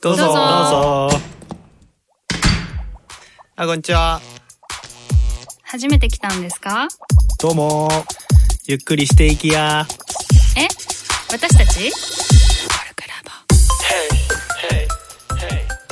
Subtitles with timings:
[0.00, 0.24] どうぞ。
[0.24, 1.18] どうぞどうぞ。
[3.56, 4.20] あ、こんにちは。
[5.62, 6.88] 初めて来たんですか？
[7.40, 7.88] どうも。
[8.66, 9.86] ゆっくりしていきや。
[10.56, 10.66] え？
[11.30, 11.92] 私たち？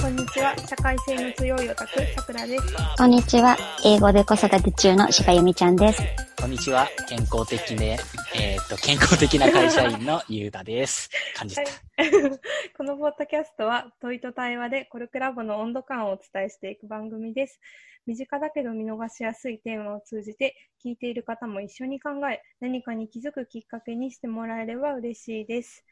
[0.00, 0.56] こんにちは。
[0.68, 2.64] 社会性の強いオタク、さくらです。
[2.96, 3.56] こんにちは。
[3.84, 6.02] 英語で子育て中の柴由美ちゃんです。
[6.40, 6.88] こんにちは。
[7.08, 7.98] 健康的で、
[8.38, 11.08] えーっと、健康的な会社員のゆうたです。
[11.34, 11.62] 感じた。
[12.76, 17.58] このポッドキャストは問いと対話でコルクラボの温度感をお伝えしていく番組です。
[18.04, 20.54] 身近だけど見逃しやすいテーマを通じて
[20.84, 25.86] 聞いている方も一緒に考え何かに気づくきっかけにしてもらえれば嬉しいです。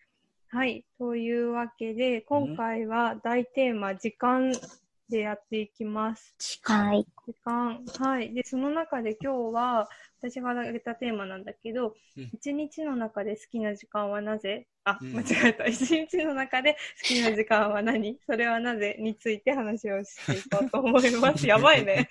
[0.49, 0.85] はい。
[0.99, 4.53] というわけで今回は大テーマ時間
[5.09, 6.35] でやっていきます。
[6.63, 7.07] はい。
[7.27, 7.85] 時間。
[7.99, 8.35] はい。
[8.35, 9.89] で、その中で今日は、
[10.27, 14.67] 私が挙げたテーマなんだけどうん、一、日の中で好きな時間はなぜ？
[14.85, 15.67] あ、うん間違えた。
[15.67, 18.19] 一日の中で好きな時間は何？
[18.25, 18.97] それはなぜ？
[19.01, 21.45] について話をしていこうと思います。
[21.49, 22.09] やばいね。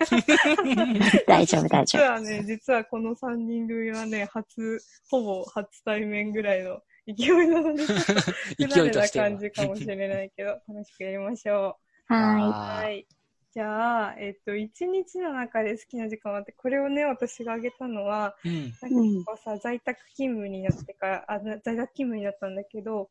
[1.26, 1.98] 大丈夫、大丈夫。
[1.98, 4.78] 実はね、実はこの3人組はね、初、
[5.10, 11.83] ほぼ初対面ぐらいの勢いなので、 不勢慣れな感じかもしれないけど、楽しくやりましょう。
[12.06, 13.06] はあーはい。
[13.52, 18.72] じゃあ、えっと、一日の中で好きな時間はって、これをね、私が挙げたのは、うん。
[18.80, 18.92] なん
[19.24, 23.10] かさ、在宅勤務になってから、あ、な在宅勤務になったんだけど、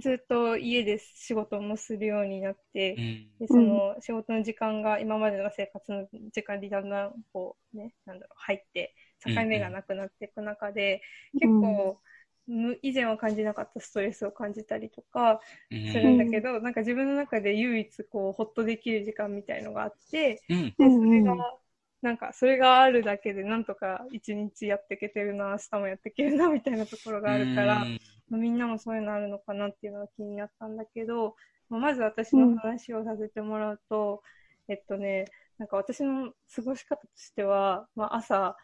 [0.00, 3.30] ずっと家で仕事もするようになってう、ん。
[3.38, 11.00] で、その仕事の時間が今までの生活の時間にだんだんこうね、なんだろう、入って、境目がなくなっていく中で、
[11.38, 11.98] 結構、む
[12.82, 20.58] 以前は感じなかったストレスを感じたりとかうんするんだけど、なんか自分の中で唯一こう、ほっとできる時間みたいのがあって、うん。
[20.58, 20.76] い。
[20.78, 21.58] で、それうんが、
[22.02, 31.36] なんか、それがあるだけで、なんとか一日やっていけてるな、明日もやっていけるな、みたいなところがあるから、うんまあみんなもそういうのあるのかなっていうのが気になったんだけど、
[31.68, 34.22] まあまず私の話をさせてもらうと、
[34.68, 35.24] えっとね、
[35.58, 38.56] なんか私の過ごし方としては、まあ朝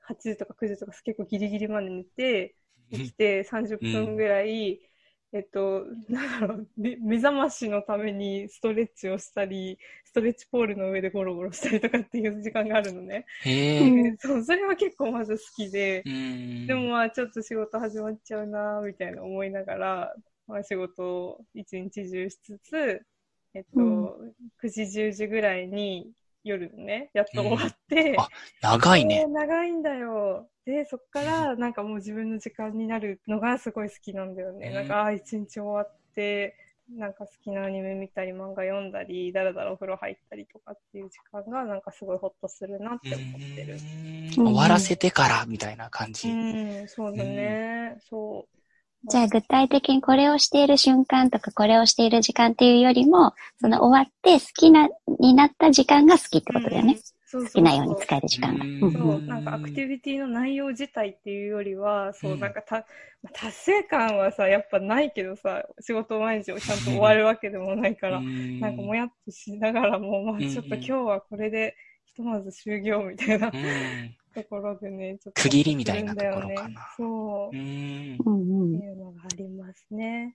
[0.00, 2.56] 8時とか9時とか結構ギリギリまで寝て、
[2.92, 4.80] 起きて30分ぐらい、
[5.32, 13.26] えっと、なんだろう、め目覚ましのためにストレッチをしたり、ストレッチポールの上でゴロゴロしたりとかっていう時間があるのね。
[14.18, 16.66] そう、それは結構まず好きで、うん。
[16.66, 20.14] でもまあちょっと仕事始まっちゃうなみたいな思いながら、
[20.46, 23.00] まあ仕事を一日中しつつ、
[23.54, 24.10] えっと、うん
[24.58, 26.12] 9時10時ぐらいに
[26.44, 28.28] 夜ね、やっと終わって、あ
[28.62, 29.26] 長いね。
[29.26, 30.48] 長いんだよ。
[30.64, 34.68] で、そっからなんかもう自分の時間になるのがすごい好きなんだよね。
[34.68, 36.56] うんなんか、ああ、一日終わって、
[36.96, 43.74] なんか好きなアニメ見たり、漫画読んだり、だらだらお風呂入ったりとかっていう時間がなんかすごいホッとするなって思ってる。
[43.74, 46.32] うん終わらせてから、みたいな感うじ。
[46.32, 47.98] ん、そうだね。
[48.08, 48.59] そう。
[49.04, 54.88] じゃあ具体的にこれをしている瞬間とかこれをしている時間っていうよりも、その終わって好きな、
[55.18, 56.98] になった時間が好きってことだよね。
[57.32, 58.66] 好きなように使える時間が。
[58.80, 62.76] そう、なんかアクティビティの内容自体っていうよりは、そうう、んなんかた、
[63.22, 68.22] まあ達成感はさ、やっぱないけどさ、仕事を毎日ちゃんと終わるわけでもないから、
[68.58, 71.74] なんかもやっとしながらも、まあちょっと今日はこれで、
[72.04, 74.19] ひとまず終業みたいなうん。
[74.34, 75.42] ところでね、ちょっと。
[75.42, 77.58] 区切りみたいなところかなそうう。
[77.58, 78.18] ん。
[78.24, 78.76] うんうん。
[78.76, 80.34] っていうのがありますね。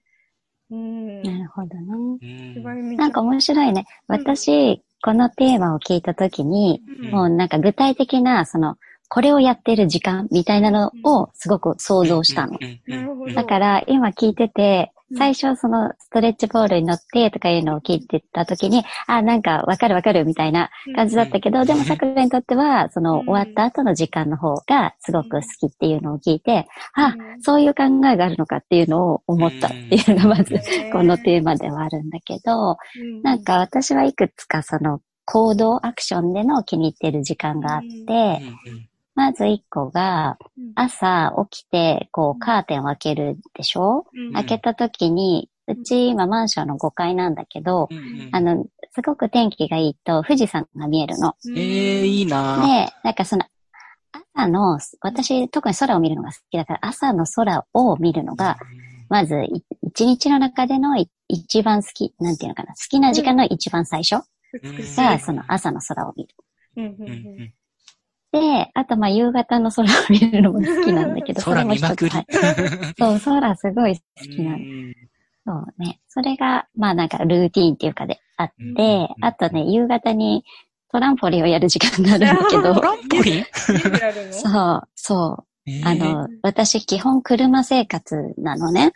[0.70, 1.22] うん。
[1.22, 1.96] なるほどな。
[1.96, 3.86] うんなんか面白いね。
[4.08, 8.76] 私、このテーマを聞いたときに、うんもうなんか具体的な、その、
[9.08, 12.58] これをやってる時間みたいなのをすごく想像したの。
[12.60, 13.34] うんなるほど。
[13.34, 27.42] だから今聞いててう、ん最初そのストレッチボールに乗ってとかいうのを聞いてた時に、あ、なんかわかるわかるみたいな感じだったけど、でも桜にとっては、そのうん終わった後の時間の方がすごく好きっていうのを聞いて、あう、ん。
[27.42, 32.74] そういう考えがあるのかっていうのを思ったっていうのがまずうんこのテーマではあるんだけど、う
[33.04, 38.42] んなんか私はいくつかその行動アクションでの気に入ってる時間があって、
[39.16, 40.72] まず一個が、うん。
[40.78, 44.04] 朝起きて、こう、カーテンを開けるでしょ？
[44.14, 44.32] うん。
[44.34, 48.28] 開けた時に、うち今マンションの5階なんだけど、うん。
[48.30, 51.34] あの、すごく天気がいいと富士山が見えるの。
[51.56, 52.62] ええ、いいな。
[52.62, 53.44] で、なんかその、
[54.34, 58.58] 朝の、私特に空を見るのが好きだから、朝の空を見るのが、
[59.08, 64.22] まずい一日の中でのい一番好き、なんていうのかな、好きな時間の一番最初
[64.96, 66.34] が、その朝の空を見る。
[66.76, 66.84] うん。
[66.84, 67.52] うんうん
[68.40, 72.26] で、あとまあ夕方の空を見るのも好きなんだけど、 それも一つ空見まくりはい。
[72.98, 74.60] そう、空すごい好きなん
[75.46, 76.00] そうね。
[76.08, 80.44] それが、まあなんかルーティーンっていうかであって、うんあとね、夕方に
[80.90, 82.74] トランポリンをやる時間があるんだけど。
[82.74, 83.44] ト、ランポリン？
[84.32, 85.44] そう、そう。
[85.84, 88.92] あの、私基本車生活なのね。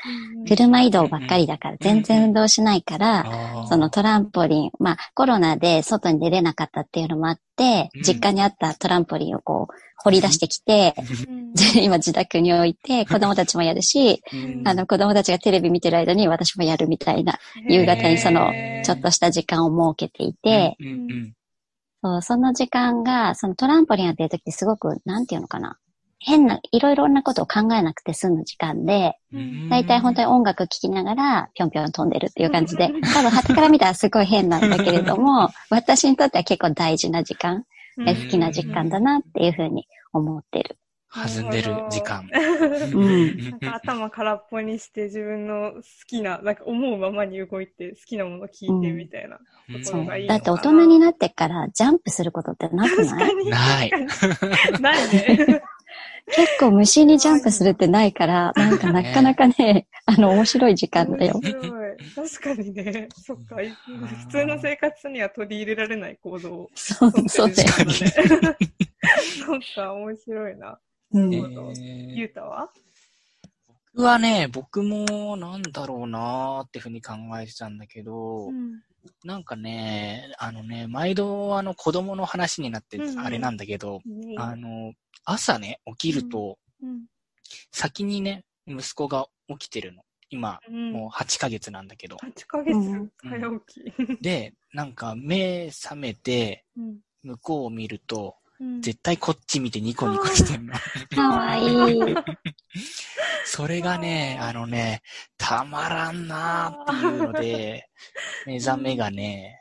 [0.49, 3.26] 車移動ばっかりだから、全然運動しないから、
[3.69, 10.94] そのトランポリン、まあコロナで外に出れなかったっていうのもあってうん、実家にあったトランポリンをこう掘り出してきて、
[11.28, 11.52] うん。
[11.82, 14.67] 今自宅に置いて子供たちもやるし、うん。
[14.67, 17.38] あの子供たちがテレビ見てる間に私もやるみたいな、
[17.69, 18.52] 夕方にその
[18.84, 20.76] ちょっとした時間を設けていて、
[22.22, 25.76] その時間が、そのトランポリンやってる時ってすごく、なんていうのかな。
[26.22, 37.64] 変な、いろいろなことを考えなくて済む時間で、うんだいたい本当に音楽聴きながら、ぴょんぴょん飛んでるっていう感じで、多分、旗から見たらすごい変なんだけれども、 私にとっては結構大事な時間、
[38.06, 40.76] え好きな時間だなっていうふうに思ってる。
[41.12, 42.28] 弾んでる時間。
[42.93, 49.38] うんなんか頭空っぽにして自分の好きな、なんか思うままに動いて好きなもの聞いてみたいな。
[49.75, 53.34] うんところがいいだって大人になってからジャンプすることってなくない？
[53.37, 53.50] に。
[53.50, 53.90] ない。
[54.81, 55.62] ないね。
[56.35, 61.41] 結構虫にジャンプするってないから、 なんかなかなかね、 あの、面白い時間だよ。
[61.43, 61.97] 面白い。
[62.15, 63.09] 確かにね。
[63.17, 63.56] そっか。
[63.56, 67.55] 普通の生活には取り入れられない行動をそうそうね。
[67.55, 67.62] そ
[69.56, 70.79] っか、面白いな。
[71.12, 72.71] うんゆうたは？
[73.93, 78.81] 僕はね、僕もなんだろうなーってふうに考えてたんだけど、ん。
[79.25, 84.93] なんかね、あのね、毎度あの子供の話になってうんうんあれなんだけど、ねあの、
[85.25, 87.06] 朝ね、起きると、うん。
[87.73, 90.02] 先にね、息子が起きてるの。
[90.31, 90.93] 今、うん。
[90.93, 92.17] もう8ヶ月なんだけど。
[92.17, 94.23] 8ヶ月うん早起き。
[94.23, 96.99] で、なんか目覚めて、うん。
[97.23, 100.75] 向こうを見ると、うん絶対こっち見てニコニコしてんの。
[101.14, 101.99] かわいい。
[103.52, 105.02] それがね、あのね、
[105.37, 107.88] たまらんなーっていうので、
[108.47, 109.58] 目覚めがね、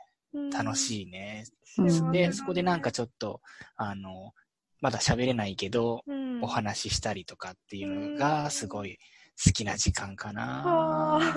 [0.52, 0.76] 楽い。
[0.76, 1.44] しいね。
[1.76, 2.12] うん。
[2.12, 3.40] で、そこでなんかちょっと、
[3.74, 4.32] あの、
[4.80, 8.96] まだ喋れないけど、うん、お話ししたりとかっていうのがすごい
[9.44, 11.18] 好きな時間かはな。
[11.20, 11.34] あ。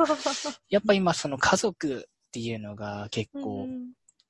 [0.69, 3.67] やっぱ今その家族っていうのが結構、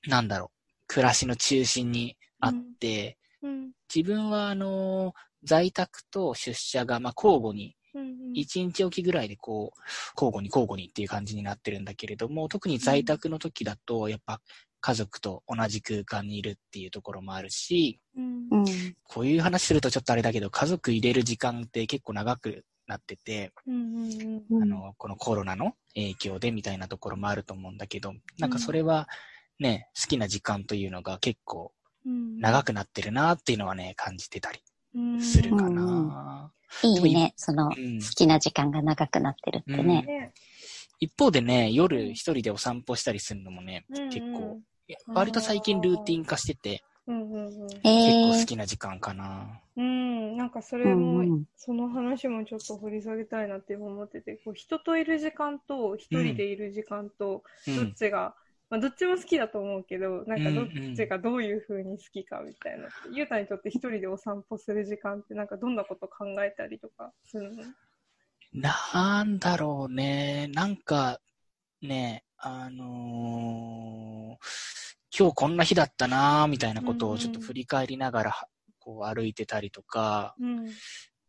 [0.08, 0.50] なんだろう、
[0.88, 3.72] 暮らしの中心にあって、うん。
[3.94, 9.80] 自分はあの、在宅と出社がまあ交互に、うん一日おきぐらいでこう、
[10.16, 14.42] 交互に交互にっていう感じになってるんだけれども、特に在宅の時だと、やっぱ
[14.82, 18.48] 家族と同じ空間にいるっていうところもあるし、うん。
[18.52, 18.66] うん。
[19.04, 24.64] こういう話するとちょっとあれだけど、家族入れる時間って結構長くなってて、うんうんうん。
[24.64, 29.08] あの、このコロナの影響でみたいなところもあると思うんだけど、なんかそれは
[29.60, 31.72] ね、好きな時間というのが結構
[32.06, 32.40] うん。
[32.40, 34.60] 長くなってるなっていうのはね、感じてたり
[34.96, 35.22] うん。
[35.22, 36.52] するかうんな。
[36.82, 37.34] いいね。
[37.38, 40.04] その、うん好きな時間が長くなってるってね。
[40.04, 40.34] ね
[41.00, 44.62] 一方でね、夜一人でお散歩したりするのもね、うんうん結構、
[45.14, 48.46] 割と最近ルーティン化してて、うんうんうん結えー構好。
[48.46, 49.62] きな時間かな。
[49.76, 57.94] うん、なんかそれうんも、うんその話もちょっと掘り下げたいなって思ってて、こう人といる時間と一人でいる時間と、どっうん。
[57.96, 58.36] ちが、
[58.74, 62.88] まあ、どっちも好きだと思うけど、なんかどっうんうんちがどういう風に好きかみたいな。
[63.12, 67.64] ゆうたにとって一人でお散歩する時間って、なんかどんなこと考えたりとかするの？
[68.52, 70.50] なんだろうね。
[70.56, 71.20] なんか、
[71.84, 74.44] ね、あのー
[75.16, 78.34] 今日こんな日だったなーみたいなことをちょっと振り返りながら、
[78.80, 80.66] こう歩いてたりとか、うん。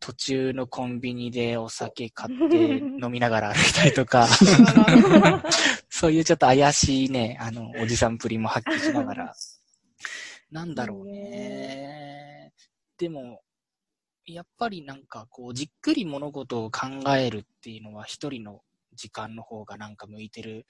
[0.05, 4.29] 途中のコンビニでお酒買って飲みながら歩いたりとか、
[5.89, 9.35] そういうちょっと怪しいね、あの、おじさんぷりも発揮しながら、
[10.51, 12.53] なんだろうね。
[12.99, 13.41] でも、
[14.27, 18.61] やっぱりなんかこう、じっくり物事を考えるっていうのは一人の
[18.93, 20.67] 時間の方がなんか向いてる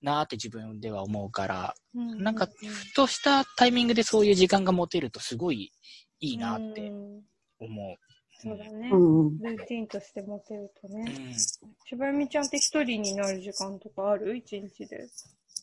[0.00, 5.70] なーって自分では思うから、なんかふとしたタイミングでそういう時間が持てるとすごい
[6.20, 7.22] いいなってうん。
[7.58, 8.09] 思う。
[8.42, 8.90] そうだね。
[8.90, 9.38] うんうん。
[9.38, 11.34] ルーティンとして持てるとうんね。
[11.86, 14.36] しばみちゃんって一人になる時間とかある？
[14.36, 15.08] 一日で。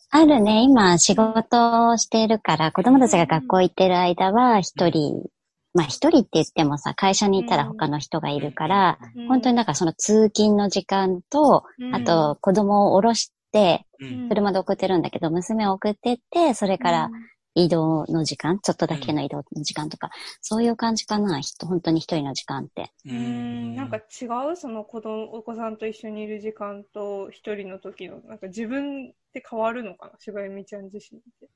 [0.09, 0.61] あるね。
[0.63, 5.23] 今仕事をしているから、子供たちが学校行ってる間は一人、
[5.73, 17.09] まあ一人って言ってもさ、会社にいたら他の人がいるから、本当になんかその通勤の時間と、うんあと子供を降ろして、うん車で送ってるんだけど、娘を送ってって、それから
[17.57, 20.11] 移動の時間、ちょっとだけの移動の時間とか、
[20.41, 22.91] そういう感じかな、本当に一人の時間って。
[23.05, 31.49] ううんなんか違うその子供、お子さんと一緒にいる時間と一人の時の、なんか自分って変わるのかな柴みちゃん自身って。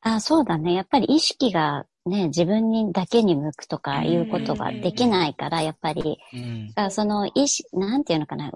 [0.00, 0.74] あ、そうだね。
[0.74, 6.36] やっぱり意識がね、自分にだけに向くとかいうことができないから、やっぱり、う
[6.86, 8.52] んその意識、なんていうのかな、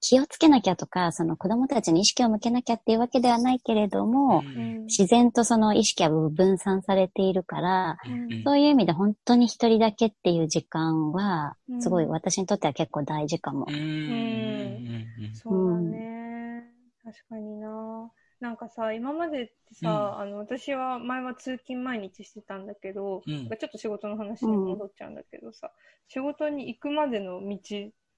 [0.00, 13.72] 気をつけなきゃとか、その子供たちに意識を向けなきゃっていうわけではないけれども、うん自然とその意識は分散されているから、うんそういう意味で本当に一人だけっていう時間はう、んすごい私にとっては結構大事かもう。
[13.72, 13.74] ん。
[13.74, 16.64] うんそうだね。
[17.04, 18.10] 確かにな。
[18.40, 25.70] なんかさ、今までってさ、あの、私は前は通勤毎日してたんだけど、うんちょっと仕事の話に戻っちゃうんだけどさ、
[26.08, 27.58] 仕事に行くまでの道、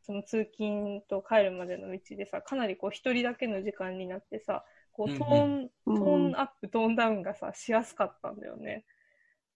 [0.02, 5.94] その通勤と帰るまでの道でさ、かなりこう一人だけの時間になってさ、こうトーン、うん。
[5.94, 8.84] トーンアップ、トーンダウンがさ、しやすかったんだよね。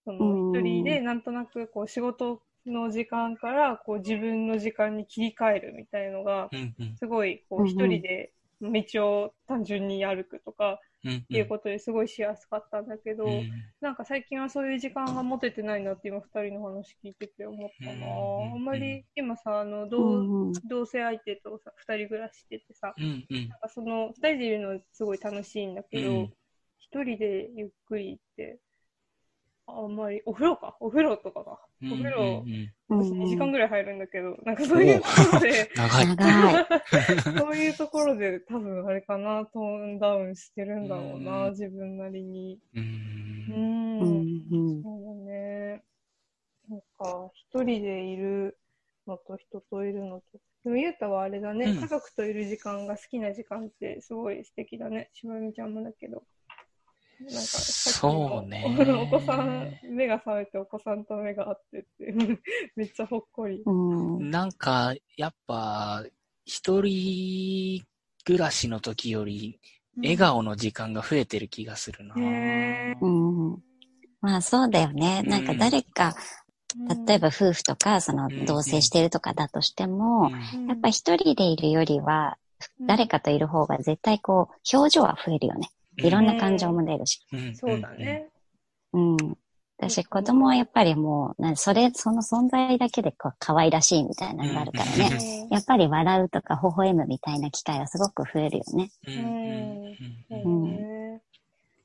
[0.05, 6.99] そうんの一人でなんとなくこう仕事の時間からこう自分の時間に切り替えるみたいのが、うんうん。
[6.99, 7.67] すごいこうんううん。
[7.67, 13.49] 一人で道を単純に歩くとかうんっていうことですごいしやすかったんだけど、うん。
[13.81, 17.91] なんか最近はそういう時間が持ててないなって今二人の話聞いてて思ったな。
[17.91, 20.53] うんあんまり今さ、あの、う同んうん。
[20.67, 23.47] 同性相手とさ、二人暮らししててさ、うんうん。
[23.49, 26.33] なんかその二人でいるのすごい楽しいんだけどうん、
[26.79, 28.59] 一、人でゆっくりって、
[29.67, 31.59] あんまり、お風呂か、お風呂とかか。
[31.81, 36.15] うんお風呂、うん私2時間ぐらい入るんだけど、なんかそういうところで、 長い。
[36.15, 36.65] 長い。
[37.37, 42.61] そういうところで多分あれかな、トーンダウンしてるんだろうな、うん自分なりに。
[42.73, 42.79] う。
[42.79, 44.83] うんん。
[44.83, 45.83] そうだね。
[46.69, 48.57] なんか、一人でいる
[49.05, 50.39] のと人といるのと。
[50.63, 55.09] でも、ゆうたはあれだね、うん家族といる時間が好きな時間ってすごい素敵だね。
[55.13, 56.23] しばみちゃんもだけど。
[57.19, 58.63] なんかそうね。
[58.65, 62.13] お子さん、目が覚めてお子さんと目が合ってって、
[62.75, 63.63] めっちゃほっこり。
[63.65, 63.71] う
[64.21, 64.29] ん。
[64.29, 66.03] なんか、やっぱ、
[66.45, 67.83] 一人
[68.23, 69.59] 暮らしの時より、
[69.97, 72.15] 笑顔の時間が増えてる気がするな。
[72.15, 73.57] うん。
[74.21, 75.23] まあそうだよね。
[75.23, 76.15] なんか誰か、
[77.07, 78.45] 例えば夫婦とか、そのうん。
[78.45, 82.37] 同棲してるとかだとしても、うん、やっぱ一人でいるよりは、
[82.81, 85.69] 誰かといる方が絶対こう、表情は増えるよね。
[85.97, 87.25] いろんな感情も出るし。
[87.33, 87.91] うんそうだ。
[87.91, 88.29] ね。
[88.93, 89.37] うん。
[89.79, 95.17] 私、子供はやっぱりもう、なそれ、その存在だけでこう可愛らしいみたいなのがあるからね。
[95.21, 98.91] うんやっぱり笑うとか微笑むみたいな機会はすごく増えるよね。
[99.07, 101.21] うんうんうんそうだね。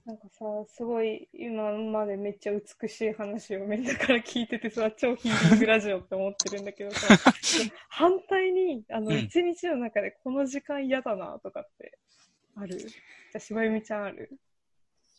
[0.05, 7.15] なんかさ、すごい今までめっちゃ美しい話をみんなから聞いててさ、超ヒーリングラジオって思ってるんだけどさ、
[7.89, 11.97] 反対に、あの、うん一日の中でこの時間嫌だなとかって
[12.57, 12.79] ある？
[12.79, 12.89] じゃ
[13.37, 14.31] あ、しばゆみちゃんある？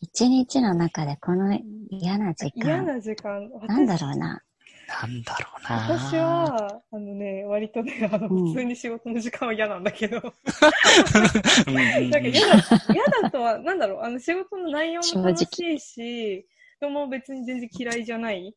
[0.00, 3.50] 一日の中でこの嫌な時間、嫌な時間？
[3.52, 4.42] 私なんだろうな。
[4.86, 5.98] なんだろうな。
[5.98, 8.48] 私は、あのね、割とね、あの、うん。
[8.48, 12.62] 普通に仕事の時間は嫌なんだけど、なんか嫌だ、
[12.92, 18.54] 嫌だとは、なんだろう、あの仕事の内容も楽しいし、人も別に全然嫌いじゃない？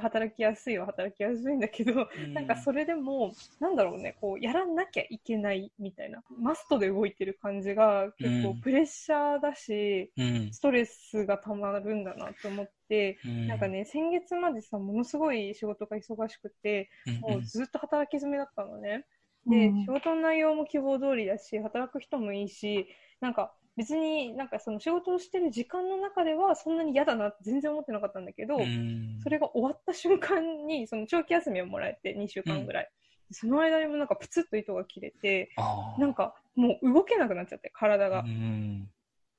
[0.00, 8.60] 働きやすいは働きやすいんだけど、なんかそれでも、なんだろうね、こう、やらなきゃいけないみたいな、マストで動いてる感じが結構うん。
[8.60, 19.04] プレッシャーだし、うん、ストレスがたまるんだなと思って、うん、なんかね、先月までさ、ものすごい仕事が忙しくて、うん、もうずっと働き詰めだったのね。
[19.46, 19.80] で、うん。
[19.82, 22.86] 仕事の内容も希望通りだし、働く人もいいし、
[23.20, 32.90] なんか別になんかその仕事をしてる時間の中ではそんなに嫌だなって全然思ってなかったんだけど、うん、それが終わった瞬間に、その長期休みをもらえて2週間ぐらい。
[33.32, 35.50] その間にもなんかプツッと糸が切れて、
[35.98, 38.28] なんかもう動けなくなっちゃって、体がう。
[38.28, 38.88] ん、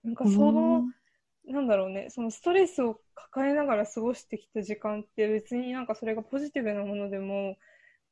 [0.04, 0.84] なんかその、
[1.48, 7.58] なんだろうね、そのストレスを抱えながら過ごしてきた時間って別になんかそれがポジティブなものでも、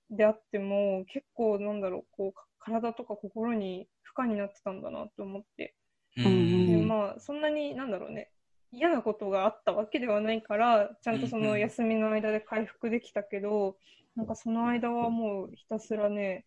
[0.09, 5.75] であっても、結構なんだろう、こう、か体とか心に負荷になってたんだなと思って。
[6.17, 6.67] うんうん。
[6.67, 8.31] で、まあ、そんなになんだろうね、
[8.71, 13.77] 嫌なことがあったわけではないから、ちゃんとその休みの間で回復できたけど、
[14.15, 16.45] なんかその間はもうひたすらね、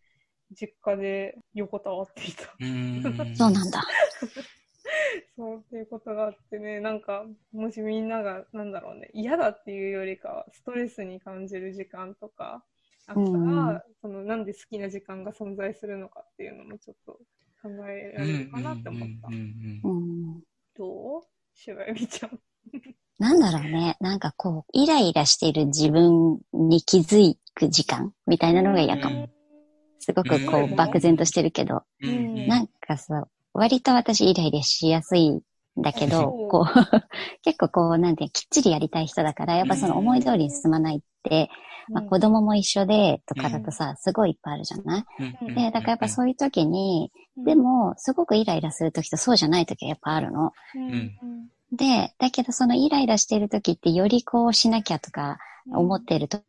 [0.52, 2.54] 実家で横たわっていた。
[2.61, 3.02] うん、
[3.35, 3.82] そうなんだ。
[5.37, 12.64] そうっていうことがあってね、なんか、もしみんなが、なんだろうね、嫌だっていうよりかは、ストレスに感じる時間とか
[13.06, 13.32] あったら、う
[13.75, 13.82] ん。
[14.00, 17.20] その、なんで好きな時間が存在するのかっていうのもちょっと
[17.66, 19.28] 考えられるかなって思った。
[20.76, 21.23] どう？
[21.56, 22.38] ちゃん。
[23.18, 23.96] なんだろうね。
[24.00, 29.28] なんかこう、イライラしている自分に気づく時間みたいなのが嫌かも。
[29.99, 31.82] すごくこう漠然としてるけど。
[32.46, 35.40] なんかさ、割と私イライラしやすいん
[35.78, 36.64] だけど、こう、
[37.42, 41.49] 結構こう、なんていうのきっちりやりたい人だから、やっぱその思い通りに進まないって、
[41.88, 45.04] まあ子供も一緒で、とかだとさ、すごいいっぱいあるじゃない？
[45.40, 47.44] うんで、だからやっぱそういう時に、うん。
[47.44, 50.52] で、も、すごくイライラする時とそうじゃない時はやっぱあるの。
[51.72, 55.38] で、だけどそのイライラしてる時ってよりこうしなきゃとか
[55.70, 56.40] 思ってると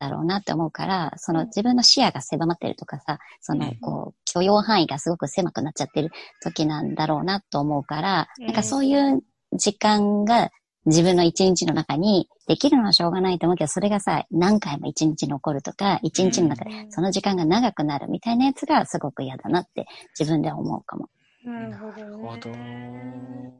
[0.00, 6.10] だろうなって思うから、その自分の視野が狭まってるとかさ、そのうんこう、許容範囲がすごく狭くなっちゃってる
[6.42, 8.46] 時なんだろうなと思うから、うん。
[8.46, 9.22] なんかそういう
[9.54, 10.50] 時間が
[10.88, 19.86] 自分の一日の中にできるのはしょうがないと思うけど、それがさ、何回も一日残るとか、一日の中でその時間が長くなるみたいなやつがすごく嫌だなって
[20.18, 21.08] 自分では思うかも。
[21.44, 23.52] なるほどね。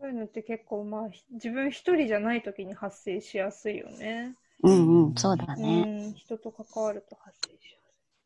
[0.00, 4.34] そういうのって結構、まあ、ひ自分一人じゃない時に発生しやすいよね。
[4.62, 6.08] うんうん、そうだうね。
[6.08, 7.58] ん、人と関わると発生しや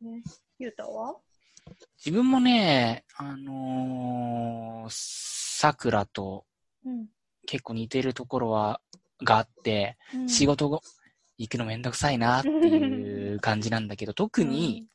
[0.01, 0.23] すいね。
[0.59, 1.17] ゆうたは？
[1.97, 6.45] 自分もね、あのー、桜と
[6.85, 7.07] うん。
[7.47, 8.81] 結構似てるところは、
[9.23, 10.83] があって、うん仕事後
[11.39, 14.87] 行くのめんどくさいなっていう感じなんだけど、 特に、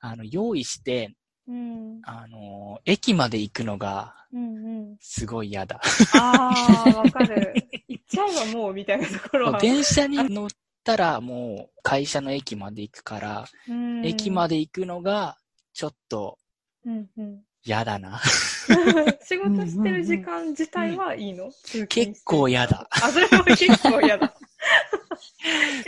[0.00, 1.14] あの、用意して、
[1.46, 2.00] うん。
[2.04, 4.96] あのー、駅まで行くのがうんうん。
[5.00, 5.80] すごい嫌だ。
[6.14, 7.54] ああ、わかる。
[7.88, 9.58] 行っちゃえばもうみたいなところは。
[9.58, 10.48] 電車に乗っ
[10.84, 15.38] たらもう会社の駅まで行くから、うん駅まで行くのが
[15.72, 16.38] ちょっと
[16.84, 17.42] うんうん。
[17.68, 18.18] 嫌だな。
[19.22, 21.50] 仕事してる時間自体はいいの、
[21.88, 22.88] 結構嫌だ。
[22.90, 24.34] あ、それも結構嫌だ。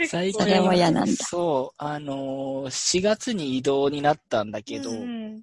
[0.07, 5.41] 最それも嫌なんだそう、あのー、4月に移動になったんだけど、うん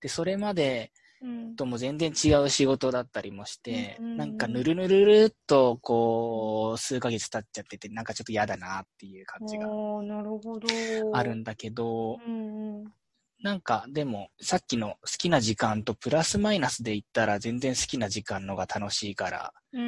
[0.00, 0.90] で、それまで
[1.22, 10.66] うんとも全然違う仕事だったりもして、うんなんかぬるぬるるっとこう、数ヶ月経っちゃってて、なんかちょっと嫌だなっていう感じがおーなるほど。
[11.12, 12.92] あるんだけど、うんうん。
[13.42, 19.84] なんかでもさっきの好きな時間とプラスマイナスで言ったら全然好きな時間のが楽しいから、うんう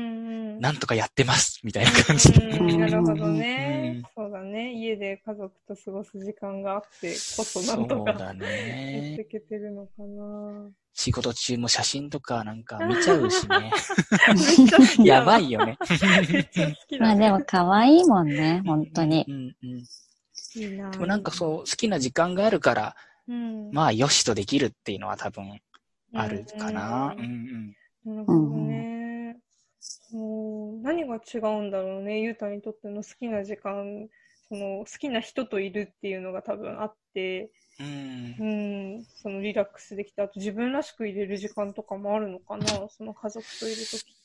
[0.56, 0.61] ん。
[0.61, 2.32] なんとかやってますみたいな感じ。
[2.32, 4.25] うんなるほどねうん。
[4.25, 4.73] そうだね。
[4.73, 9.18] 家で家族と過ごす時間があってこそなそんとかうだやってね。
[9.21, 10.71] いけてるのかな。
[10.94, 13.71] 仕事中も写真とかなんか見ちゃうしね。
[15.04, 15.76] やなばいよね。
[16.99, 19.26] まあでも可愛いもんね、本当に。
[19.28, 19.85] うんうん。
[20.54, 20.90] いいな。
[20.90, 22.97] でもなんかそう、好きな時間があるから、
[23.29, 23.71] うん。
[23.73, 25.61] まあよしとできるっていうのは多分
[26.14, 27.14] あるかな。
[27.17, 27.75] ううんん
[28.05, 28.17] うん。
[28.17, 29.37] なるほどね。
[30.12, 32.21] もう何が違うんだろうね。
[32.21, 34.09] ゆうたにとっての好きな時間、
[34.49, 37.50] その好きな人といるっていうのが多分あって、
[37.81, 42.67] うんうん、そのリラックスできて、あと自分らしく入れる時間とかもあるのかな。
[42.91, 44.22] その家族といるときって。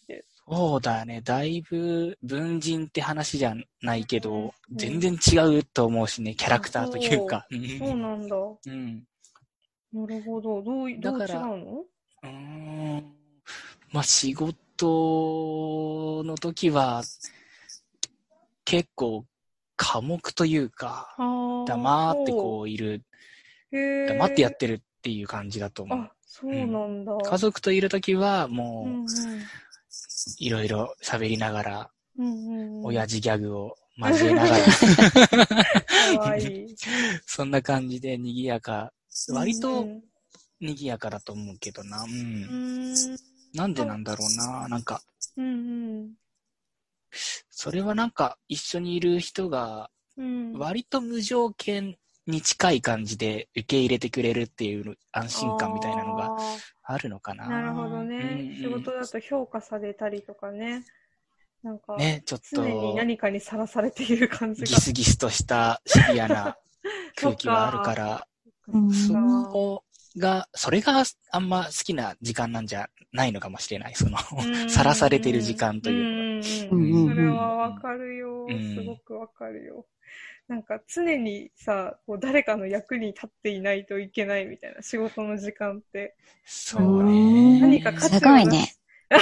[0.49, 1.21] そうだね。
[1.21, 7.47] だいぶ文人って話じゃないけど、うん全然違うと思うしね、キャラクターというか。
[7.79, 8.35] そうなんだ。
[8.35, 9.03] うん。
[9.93, 10.61] なるほど。
[10.61, 11.55] どうい、どう違うだからの？
[12.23, 13.13] うーん
[13.91, 17.03] まあ仕事の時は、
[18.65, 19.25] 結構
[19.77, 21.15] 寡黙というか、
[21.65, 23.03] 黙ってこういる、
[23.71, 27.13] 黙ってやってるっていう感じだと思うあ。、そうなんだ。
[27.23, 29.05] 家族といる時はうもう、んうん
[30.39, 32.85] いろいろ喋りながら、うんうんうん。
[32.85, 36.75] 親父ギャグを交えながら、かわいい。
[37.25, 38.91] そんな感じで賑やか、
[39.29, 40.03] 割うとん
[40.59, 42.03] 賑やかだと思うけどな。
[42.03, 42.11] うん。
[42.11, 43.17] うん。
[43.53, 44.67] なんでなんだろうな。
[44.67, 45.01] なんか、
[45.35, 46.13] うん
[47.49, 50.53] それはなんか一緒にいる人がうん。
[50.53, 50.59] うん。
[50.59, 57.45] 割と無条件に近い感じで受け入れてくれるっていう安心感みたいなのがああるのかな。
[57.45, 58.15] ーなるほどね。
[58.15, 60.83] うんうん仕事だと評価されたりとかね。
[61.63, 64.67] なんか、ね、ちょっ常にと何かにさらされている感じが。
[64.67, 66.57] ギスギスとしたシビアな
[67.15, 68.27] 空気はあるから、
[68.67, 69.83] うんそこ
[70.17, 73.95] が、それがあんま好きな時間なんじゃないのかもしれない。
[73.95, 74.17] その、
[74.69, 77.09] さらされてる時間というのは。
[77.09, 78.45] それはわかるよ。
[78.49, 79.85] うんすごくわかるよ。
[80.47, 86.15] なんか常にさ、こう誰かの役に立っていないといけないみたいな仕事の時間って。
[86.45, 87.59] そうね。
[87.59, 88.73] 何か価値をすごいね。
[89.09, 89.21] なん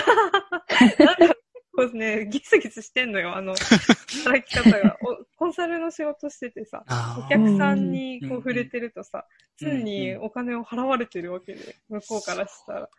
[1.27, 1.35] か
[1.75, 4.97] こうね、ギスギスしてんのよ、あの、働き方が。
[5.03, 6.85] おコンサルの仕事しててさ、
[7.19, 9.25] お客さんにこう触れてるとさ、
[9.57, 12.89] 常にお金を払われてるわけで、向こうからしたら。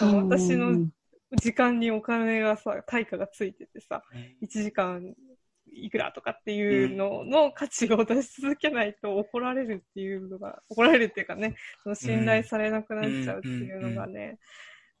[0.00, 0.92] 私のうん
[1.36, 4.02] 時間にお金がさ、対価がついててさ、
[4.42, 5.14] 1時間
[5.72, 14.38] いくらとかっていうのの価値を出し続けないと怒られるっていうのが、怒られるっていうかね、その信頼されなくなっちゃうっていうのがね、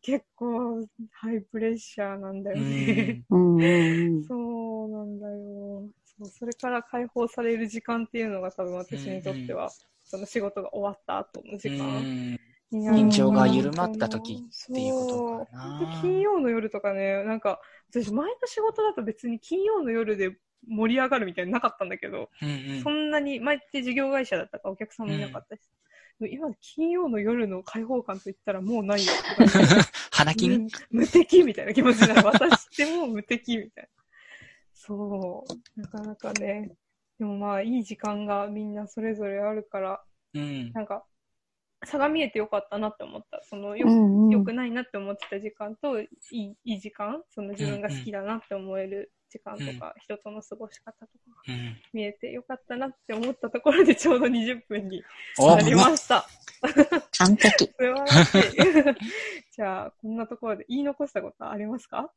[0.02, 3.22] 結構ハイプレッシャーなんだよね。
[3.28, 5.88] そうなんだよ。
[6.04, 9.70] そうそれから解放される時間っていうのが多分私にとっては、
[10.04, 12.38] その仕事が終わった後の時う間
[12.72, 15.62] 緊張が緩まった時っていうことかな。
[15.62, 15.80] そう。
[15.80, 20.36] 本当金曜の夜とかね、なんか、私前の仕事だと別に金曜の夜で
[20.68, 25.62] 盛り上がるみたいなのなかったんだけど、うんうんそんなに、前って事業会社だったからお客さんもいなかったし、
[26.30, 29.66] 今金曜の夜の開放感といったらもうないよとかね
[30.10, 32.26] 花金うん無敵みたいな気持ちになる。
[32.28, 33.90] 私ってもう無敵みたいな。
[34.74, 35.44] そ
[35.76, 35.80] う。
[35.80, 36.72] なかなかね。
[37.18, 40.72] でもまあ、いい時間がみんなそれぞれあるから、うん。
[40.72, 41.04] なんか、
[41.84, 43.42] 差が見えてよかったなって思った。
[43.42, 51.10] その、よう、んうん良くないなって思ってた時間と、いい、いい時間、その自分が好きだなって思える時間とか、人との過ごし方とか。
[51.92, 55.02] 見えてよかったなって思ったところでちょうど20分に
[55.38, 56.26] おなりました。
[57.18, 57.66] 完璧。
[57.72, 58.52] 素晴らしい。
[59.56, 62.10] じゃあ、こんなところで言い残したことありますか？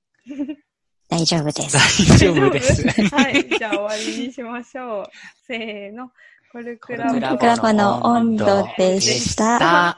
[1.10, 2.10] 大丈夫です。
[2.10, 2.88] 大丈夫です。
[3.13, 3.47] はい。
[3.47, 5.06] じゃあ終わりにしましょう。
[5.45, 6.12] せーの。
[6.52, 9.97] コルクラボの温度でした。